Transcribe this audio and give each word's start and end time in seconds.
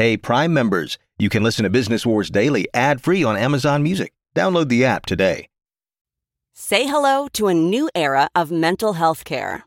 Hey, 0.00 0.16
Prime 0.16 0.54
members, 0.54 0.96
you 1.18 1.28
can 1.28 1.42
listen 1.42 1.64
to 1.64 1.68
Business 1.68 2.06
Wars 2.06 2.30
Daily 2.30 2.66
ad 2.72 3.02
free 3.02 3.22
on 3.22 3.36
Amazon 3.36 3.82
Music. 3.82 4.14
Download 4.34 4.70
the 4.70 4.82
app 4.82 5.04
today. 5.04 5.46
Say 6.54 6.84
hello 6.84 7.28
to 7.34 7.48
a 7.48 7.52
new 7.52 7.90
era 7.94 8.30
of 8.34 8.50
mental 8.50 8.94
health 8.94 9.26
care. 9.26 9.66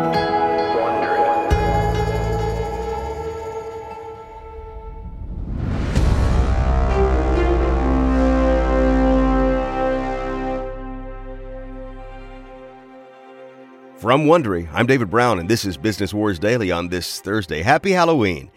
From 14.01 14.25
Wondery, 14.25 14.67
I'm 14.73 14.87
David 14.87 15.11
Brown, 15.11 15.37
and 15.37 15.47
this 15.47 15.63
is 15.63 15.77
Business 15.77 16.11
Wars 16.11 16.39
Daily 16.39 16.71
on 16.71 16.87
this 16.87 17.21
Thursday. 17.21 17.61
Happy 17.61 17.91
Halloween! 17.91 18.49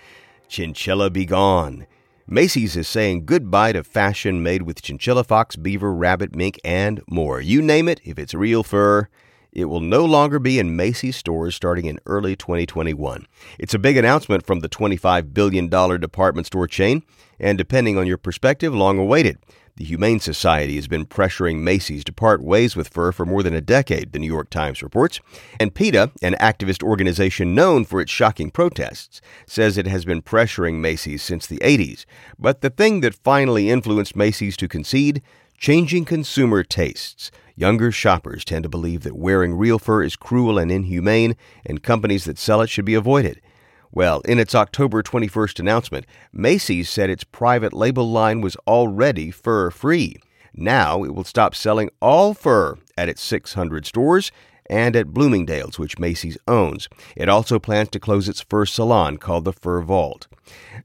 Chinchilla 0.49 1.11
be 1.11 1.27
gone. 1.27 1.87
Macy's 2.27 2.79
is 2.79 2.89
saying 2.89 3.27
goodbye 3.27 3.73
to 3.73 3.85
fashion 3.85 4.43
made 4.43 4.63
with 4.63 4.81
chinchilla, 4.81 5.23
fox, 5.23 5.55
beaver, 5.57 5.93
rabbit, 5.93 6.35
mink, 6.35 6.59
and 6.65 7.03
more. 7.11 7.43
You 7.43 7.61
name 7.61 7.91
it, 7.91 8.01
if 8.05 8.19
it's 8.19 8.33
real 8.33 8.63
fur, 8.63 9.11
it 9.55 9.67
will 9.67 9.81
no 9.81 10.05
longer 10.05 10.39
be 10.39 10.59
in 10.59 10.77
Macy's 10.77 11.17
stores 11.17 11.55
starting 11.55 11.87
in 11.87 12.01
early 12.07 12.35
2021. 12.35 13.27
It's 13.59 13.75
a 13.75 13.79
big 13.79 13.97
announcement 13.97 14.45
from 14.45 14.61
the 14.61 14.69
$25 14.69 15.33
billion 15.33 15.69
department 15.69 16.47
store 16.49 16.67
chain, 16.67 17.05
and 17.39 17.57
depending 17.57 17.97
on 17.97 18.07
your 18.07 18.19
perspective, 18.19 18.75
long 18.75 18.99
awaited. 18.99 19.39
The 19.77 19.85
Humane 19.85 20.21
Society 20.21 20.77
has 20.77 20.87
been 20.87 21.05
pressuring 21.05 21.59
Macy's 21.59 22.05
to 22.05 22.13
part 22.13 22.41
ways 22.41 22.77
with 22.77 22.89
fur 22.89 23.11
for 23.11 23.27
more 23.27 23.43
than 23.43 23.55
a 23.55 23.61
decade, 23.61 24.13
the 24.13 24.21
New 24.21 24.29
York 24.29 24.49
Times 24.49 24.85
reports. 24.85 25.21
And 25.59 25.75
PETA, 25.75 26.13
an 26.23 26.35
activist 26.35 26.85
organization 26.85 27.57
known 27.57 27.85
for 27.85 28.01
its 28.01 28.13
shocking 28.13 28.53
protests, 28.53 29.21
says 29.49 29.77
it 29.77 29.89
has 29.89 30.05
been 30.05 30.23
pressuring 30.23 30.75
Macy's 30.75 31.25
since 31.25 31.49
the 31.49 31.59
80s. 31.59 32.07
But 32.39 32.61
the 32.61 32.71
thing 32.71 33.01
that 33.01 33.17
finally 33.17 33.69
influenced 33.69 34.15
Macy's 34.15 34.57
to 34.59 34.69
concede 34.69 35.23
changing 35.59 36.05
consumer 36.05 36.63
tastes. 36.63 37.31
Younger 37.57 37.93
shoppers 37.93 38.45
tend 38.45 38.65
to 38.65 38.69
believe 38.69 39.03
that 39.03 39.17
wearing 39.17 39.55
real 39.55 39.79
fur 39.79 40.03
is 40.03 40.17
cruel 40.17 40.59
and 40.59 40.71
inhumane, 40.71 41.37
and 41.65 41.83
companies 41.83 42.25
that 42.25 42.39
sell 42.39 42.61
it 42.61 42.71
should 42.71 42.85
be 42.85 42.95
avoided. 42.95 43.41
Well, 43.93 44.21
in 44.23 44.41
its 44.41 44.55
October 44.55 45.03
21st 45.03 45.61
announcement, 45.61 46.07
Macy's 46.33 46.91
said 46.91 47.11
its 47.11 47.23
private 47.23 47.73
label 47.73 48.11
line 48.11 48.41
was 48.41 48.57
already 48.67 49.31
fur 49.31 49.71
free. 49.71 50.17
Now 50.53 51.05
it 51.05 51.15
will 51.15 51.25
stop 51.25 51.55
selling 51.55 51.91
all 52.01 52.35
fur 52.35 52.77
at 52.97 53.09
its 53.09 53.23
600 53.23 53.87
stores 53.87 54.33
and 54.67 54.97
at 54.97 55.13
Bloomingdale's, 55.13 55.79
which 55.79 55.99
Macy's 55.99 56.39
owns. 56.49 56.89
It 57.17 57.29
also 57.29 57.59
plans 57.59 57.91
to 57.91 58.01
close 58.01 58.29
its 58.29 58.41
first 58.41 58.75
salon 58.75 59.19
called 59.19 59.45
the 59.45 59.53
Fur 59.53 59.81
Vault. 59.83 60.27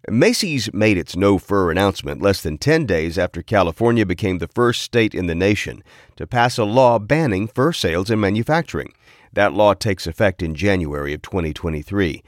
Macy's 0.09 0.73
made 0.73 0.97
its 0.97 1.15
no 1.15 1.37
fur 1.37 1.71
announcement 1.71 2.21
less 2.21 2.41
than 2.41 2.57
10 2.57 2.85
days 2.85 3.17
after 3.17 3.41
California 3.41 4.05
became 4.05 4.37
the 4.37 4.47
first 4.47 4.81
state 4.81 5.13
in 5.13 5.27
the 5.27 5.35
nation 5.35 5.83
to 6.15 6.27
pass 6.27 6.57
a 6.57 6.63
law 6.63 6.99
banning 6.99 7.47
fur 7.47 7.73
sales 7.73 8.09
and 8.09 8.21
manufacturing. 8.21 8.93
That 9.33 9.53
law 9.53 9.73
takes 9.73 10.07
effect 10.07 10.41
in 10.41 10.55
January 10.55 11.13
of 11.13 11.21
2023. 11.21 12.23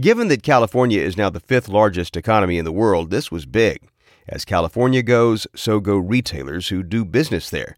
Given 0.00 0.28
that 0.28 0.42
California 0.42 1.00
is 1.00 1.16
now 1.16 1.28
the 1.30 1.40
fifth 1.40 1.68
largest 1.68 2.16
economy 2.16 2.58
in 2.58 2.64
the 2.64 2.72
world, 2.72 3.10
this 3.10 3.30
was 3.30 3.46
big. 3.46 3.80
As 4.28 4.44
California 4.44 5.02
goes, 5.02 5.46
so 5.56 5.80
go 5.80 5.96
retailers 5.96 6.68
who 6.68 6.82
do 6.82 7.04
business 7.04 7.50
there. 7.50 7.76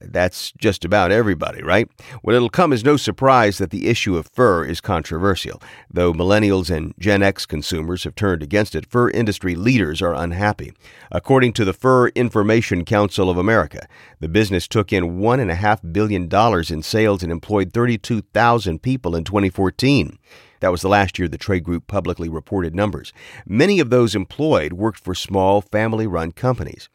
That's 0.00 0.52
just 0.52 0.84
about 0.84 1.10
everybody, 1.10 1.60
right? 1.60 1.90
Well, 2.22 2.36
it'll 2.36 2.50
come 2.50 2.72
as 2.72 2.84
no 2.84 2.96
surprise 2.96 3.58
that 3.58 3.70
the 3.70 3.88
issue 3.88 4.16
of 4.16 4.28
fur 4.28 4.64
is 4.64 4.80
controversial. 4.80 5.60
Though 5.90 6.12
millennials 6.12 6.70
and 6.70 6.94
Gen 7.00 7.20
X 7.20 7.46
consumers 7.46 8.04
have 8.04 8.14
turned 8.14 8.40
against 8.40 8.76
it, 8.76 8.86
fur 8.86 9.10
industry 9.10 9.56
leaders 9.56 10.00
are 10.00 10.14
unhappy. 10.14 10.72
According 11.10 11.54
to 11.54 11.64
the 11.64 11.72
Fur 11.72 12.08
Information 12.08 12.84
Council 12.84 13.28
of 13.28 13.38
America, 13.38 13.88
the 14.20 14.28
business 14.28 14.68
took 14.68 14.92
in 14.92 15.18
$1.5 15.18 15.92
billion 15.92 16.28
in 16.72 16.82
sales 16.82 17.22
and 17.24 17.32
employed 17.32 17.72
32,000 17.72 18.80
people 18.80 19.16
in 19.16 19.24
2014. 19.24 20.16
That 20.60 20.70
was 20.70 20.82
the 20.82 20.88
last 20.88 21.18
year 21.18 21.28
the 21.28 21.38
trade 21.38 21.64
group 21.64 21.86
publicly 21.86 22.28
reported 22.28 22.74
numbers. 22.74 23.12
Many 23.46 23.80
of 23.80 23.90
those 23.90 24.14
employed 24.14 24.72
worked 24.74 25.00
for 25.00 25.14
small, 25.14 25.60
family 25.60 26.06
run 26.06 26.32
companies. 26.32 26.88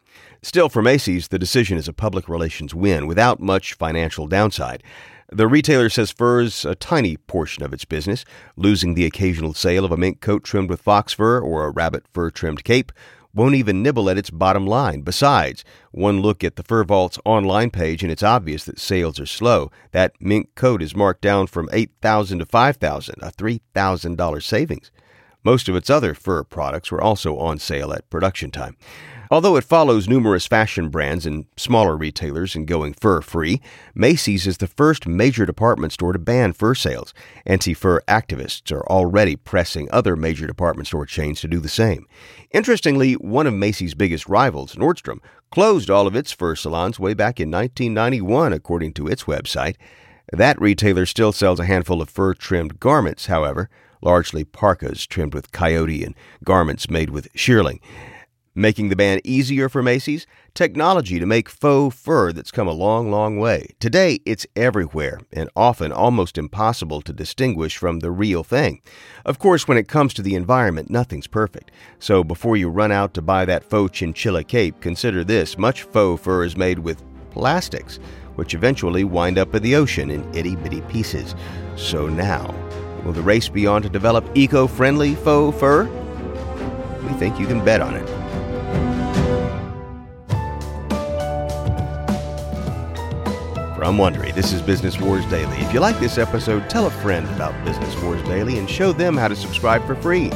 Still, 0.44 0.68
for 0.68 0.82
Macy's, 0.82 1.28
the 1.28 1.38
decision 1.38 1.78
is 1.78 1.88
a 1.88 1.94
public 1.94 2.28
relations 2.28 2.74
win 2.74 3.06
without 3.06 3.40
much 3.40 3.72
financial 3.72 4.26
downside. 4.26 4.82
The 5.32 5.48
retailer 5.48 5.88
says 5.88 6.10
fur 6.10 6.42
is 6.42 6.66
a 6.66 6.74
tiny 6.74 7.16
portion 7.16 7.62
of 7.62 7.72
its 7.72 7.86
business, 7.86 8.26
losing 8.54 8.92
the 8.92 9.06
occasional 9.06 9.54
sale 9.54 9.86
of 9.86 9.90
a 9.90 9.96
mink 9.96 10.20
coat 10.20 10.44
trimmed 10.44 10.68
with 10.68 10.82
fox 10.82 11.14
fur 11.14 11.40
or 11.40 11.64
a 11.64 11.70
rabbit 11.70 12.04
fur 12.12 12.30
trimmed 12.30 12.62
cape 12.62 12.92
won't 13.32 13.54
even 13.54 13.82
nibble 13.82 14.10
at 14.10 14.18
its 14.18 14.28
bottom 14.28 14.66
line. 14.66 15.00
Besides, 15.00 15.64
one 15.92 16.20
look 16.20 16.44
at 16.44 16.56
the 16.56 16.62
Fur 16.62 16.84
Vault's 16.84 17.18
online 17.24 17.70
page 17.70 18.02
and 18.02 18.12
it's 18.12 18.22
obvious 18.22 18.64
that 18.64 18.78
sales 18.78 19.18
are 19.18 19.26
slow. 19.26 19.70
That 19.92 20.12
mink 20.20 20.54
coat 20.54 20.82
is 20.82 20.94
marked 20.94 21.22
down 21.22 21.46
from 21.46 21.70
8000 21.72 22.40
to 22.40 22.44
5000 22.44 23.14
a 23.22 23.32
$3,000 23.32 24.42
savings. 24.42 24.90
Most 25.42 25.68
of 25.68 25.74
its 25.74 25.90
other 25.90 26.14
fur 26.14 26.44
products 26.44 26.90
were 26.90 27.02
also 27.02 27.36
on 27.38 27.58
sale 27.58 27.92
at 27.92 28.08
production 28.08 28.50
time. 28.50 28.76
Although 29.30 29.56
it 29.56 29.64
follows 29.64 30.08
numerous 30.08 30.46
fashion 30.46 30.88
brands 30.88 31.24
and 31.26 31.46
smaller 31.56 31.96
retailers 31.96 32.54
in 32.54 32.66
going 32.66 32.92
fur 32.92 33.20
free, 33.20 33.60
Macy's 33.94 34.46
is 34.46 34.58
the 34.58 34.66
first 34.66 35.06
major 35.06 35.46
department 35.46 35.92
store 35.92 36.12
to 36.12 36.18
ban 36.18 36.52
fur 36.52 36.74
sales. 36.74 37.14
Anti 37.46 37.74
fur 37.74 38.00
activists 38.02 38.70
are 38.70 38.86
already 38.86 39.36
pressing 39.36 39.88
other 39.90 40.16
major 40.16 40.46
department 40.46 40.86
store 40.86 41.06
chains 41.06 41.40
to 41.40 41.48
do 41.48 41.60
the 41.60 41.68
same. 41.68 42.06
Interestingly, 42.50 43.14
one 43.14 43.46
of 43.46 43.54
Macy's 43.54 43.94
biggest 43.94 44.28
rivals, 44.28 44.74
Nordstrom, 44.74 45.20
closed 45.50 45.90
all 45.90 46.06
of 46.06 46.16
its 46.16 46.32
fur 46.32 46.54
salons 46.54 46.98
way 46.98 47.14
back 47.14 47.40
in 47.40 47.50
1991, 47.50 48.52
according 48.52 48.92
to 48.94 49.06
its 49.08 49.24
website. 49.24 49.76
That 50.32 50.60
retailer 50.60 51.06
still 51.06 51.32
sells 51.32 51.60
a 51.60 51.66
handful 51.66 52.02
of 52.02 52.10
fur 52.10 52.34
trimmed 52.34 52.80
garments, 52.80 53.26
however, 53.26 53.70
largely 54.02 54.44
parkas 54.44 55.06
trimmed 55.06 55.34
with 55.34 55.52
coyote 55.52 56.04
and 56.04 56.14
garments 56.44 56.90
made 56.90 57.10
with 57.10 57.32
shearling. 57.34 57.80
Making 58.56 58.88
the 58.88 58.94
ban 58.94 59.20
easier 59.24 59.68
for 59.68 59.82
Macy's? 59.82 60.28
Technology 60.54 61.18
to 61.18 61.26
make 61.26 61.48
faux 61.48 61.96
fur 61.96 62.30
that's 62.32 62.52
come 62.52 62.68
a 62.68 62.72
long, 62.72 63.10
long 63.10 63.36
way. 63.36 63.74
Today, 63.80 64.20
it's 64.24 64.46
everywhere 64.54 65.18
and 65.32 65.50
often 65.56 65.90
almost 65.90 66.38
impossible 66.38 67.02
to 67.02 67.12
distinguish 67.12 67.76
from 67.76 67.98
the 67.98 68.12
real 68.12 68.44
thing. 68.44 68.80
Of 69.24 69.40
course, 69.40 69.66
when 69.66 69.76
it 69.76 69.88
comes 69.88 70.14
to 70.14 70.22
the 70.22 70.36
environment, 70.36 70.88
nothing's 70.88 71.26
perfect. 71.26 71.72
So 71.98 72.22
before 72.22 72.56
you 72.56 72.68
run 72.68 72.92
out 72.92 73.12
to 73.14 73.22
buy 73.22 73.44
that 73.44 73.68
faux 73.68 73.90
chinchilla 73.90 74.44
cape, 74.44 74.80
consider 74.80 75.24
this 75.24 75.58
much 75.58 75.82
faux 75.82 76.22
fur 76.22 76.44
is 76.44 76.56
made 76.56 76.78
with 76.78 77.02
plastics, 77.32 77.96
which 78.36 78.54
eventually 78.54 79.02
wind 79.02 79.36
up 79.36 79.52
in 79.56 79.64
the 79.64 79.74
ocean 79.74 80.12
in 80.12 80.32
itty 80.32 80.54
bitty 80.54 80.82
pieces. 80.82 81.34
So 81.74 82.06
now, 82.06 82.54
will 83.04 83.12
the 83.12 83.20
race 83.20 83.48
be 83.48 83.66
on 83.66 83.82
to 83.82 83.88
develop 83.88 84.24
eco 84.36 84.68
friendly 84.68 85.16
faux 85.16 85.58
fur? 85.58 85.86
We 87.02 87.14
think 87.14 87.40
you 87.40 87.48
can 87.48 87.64
bet 87.64 87.80
on 87.80 87.96
it. 87.96 88.13
From 93.84 93.98
Wondery, 93.98 94.34
this 94.34 94.54
is 94.54 94.62
Business 94.62 94.98
Wars 94.98 95.26
Daily. 95.26 95.58
If 95.58 95.74
you 95.74 95.78
like 95.78 96.00
this 96.00 96.16
episode, 96.16 96.70
tell 96.70 96.86
a 96.86 96.90
friend 96.90 97.28
about 97.34 97.52
Business 97.66 97.94
Wars 98.00 98.22
Daily 98.22 98.56
and 98.56 98.68
show 98.68 98.94
them 98.94 99.14
how 99.14 99.28
to 99.28 99.36
subscribe 99.36 99.86
for 99.86 99.94
free. 99.94 100.30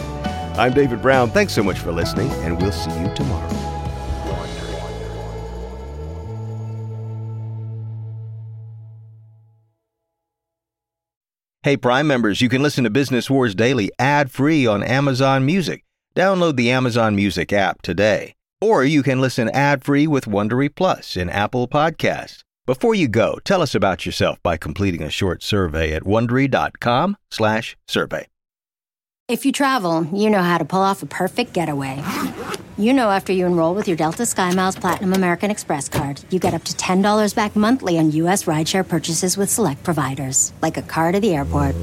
I'm 0.59 0.75
David 0.75 1.01
Brown. 1.01 1.31
Thanks 1.31 1.55
so 1.55 1.63
much 1.63 1.79
for 1.79 1.91
listening, 1.91 2.31
and 2.43 2.61
we'll 2.61 2.73
see 2.73 2.91
you 3.01 3.11
tomorrow. 3.15 3.49
Hey, 11.63 11.79
Prime 11.79 12.07
members, 12.07 12.43
you 12.43 12.51
can 12.51 12.63
listen 12.63 12.85
to 12.85 12.91
Business 12.91 13.31
Wars 13.31 13.55
Daily 13.55 13.91
ad 13.99 14.31
free 14.31 14.67
on 14.67 14.83
Amazon 14.83 15.47
Music. 15.47 15.87
Download 16.15 16.55
the 16.55 16.71
Amazon 16.71 17.17
Music 17.17 17.55
app 17.55 17.81
today. 17.81 18.35
Or 18.61 18.85
you 18.85 19.03
can 19.03 19.23
listen 19.23 19.49
ad 19.49 19.83
free 19.83 20.07
with 20.07 20.27
Wondery 20.27 20.69
Plus 20.69 21.17
in 21.17 21.31
Apple 21.31 21.67
Podcasts. 21.67 22.43
Before 22.69 22.95
you 22.95 23.09
go, 23.09 23.39
tell 23.45 23.63
us 23.63 23.75
about 23.75 24.05
yourself 24.05 24.43
by 24.43 24.59
completing 24.59 25.03
a 25.03 25.09
short 25.09 25.43
survey 25.43 25.95
at 25.95 26.03
wondery.com/survey. 26.03 28.27
If 29.27 29.47
you 29.47 29.53
travel, 29.53 30.07
you 30.13 30.29
know 30.29 30.43
how 30.43 30.59
to 30.59 30.67
pull 30.67 30.83
off 30.83 31.03
a 31.03 31.07
perfect 31.07 31.55
getaway. 31.55 32.05
You 32.77 32.93
know 32.93 33.11
after 33.11 33.33
you 33.33 33.47
enroll 33.47 33.75
with 33.75 33.89
your 33.89 33.97
Delta 33.97 34.25
SkyMiles 34.25 34.79
Platinum 34.79 35.15
American 35.15 35.51
Express 35.51 35.89
card, 35.89 36.23
you 36.29 36.39
get 36.39 36.53
up 36.53 36.65
to 36.65 36.75
$10 36.75 37.35
back 37.35 37.57
monthly 37.57 37.99
on 37.99 38.11
U.S. 38.11 38.45
rideshare 38.45 38.87
purchases 38.87 39.39
with 39.39 39.49
select 39.49 39.83
providers, 39.83 40.53
like 40.61 40.77
a 40.77 40.83
car 40.83 41.11
to 41.11 41.21
the 41.21 41.35
airport. 41.35 41.75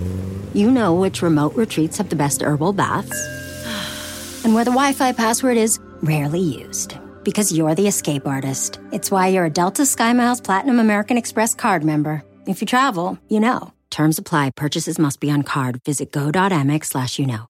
You 0.53 0.69
know 0.69 0.93
which 0.93 1.23
remote 1.23 1.55
retreats 1.55 1.97
have 1.97 2.09
the 2.09 2.15
best 2.15 2.43
herbal 2.43 2.73
baths, 2.73 3.09
and 4.45 4.53
where 4.53 4.63
the 4.63 4.69
Wi 4.69 4.93
Fi 4.93 5.13
password 5.13 5.57
is 5.57 5.79
rarely 6.03 6.41
used. 6.41 6.99
Because 7.25 7.51
you're 7.51 7.75
the 7.75 7.87
escape 7.87 8.25
artist. 8.25 8.79
It's 8.93 9.11
why 9.11 9.27
you're 9.27 9.45
a 9.45 9.49
Delta 9.49 9.81
SkyMiles 9.81 10.41
Platinum 10.41 10.79
American 10.79 11.17
Express 11.17 11.53
card 11.53 11.83
member. 11.83 12.23
If 12.47 12.61
you 12.61 12.67
travel, 12.67 13.19
you 13.27 13.41
know. 13.41 13.73
Terms 13.89 14.17
apply. 14.17 14.51
Purchases 14.55 14.97
must 14.97 15.19
be 15.19 15.29
on 15.29 15.43
card. 15.43 15.83
Visit 15.83 16.11
go.amex 16.13 16.85
slash 16.85 17.19
you 17.19 17.25
know. 17.25 17.43